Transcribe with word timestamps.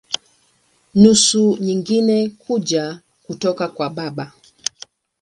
Nusu 0.95 1.57
nyingine 1.59 2.29
kuja 2.29 2.99
kutoka 3.23 3.67
kwa 3.67 3.89
baba. 3.89 4.31